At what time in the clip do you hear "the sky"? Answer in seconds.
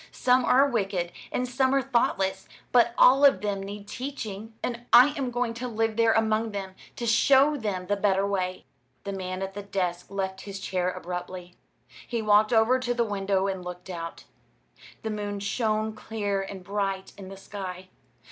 17.29-17.89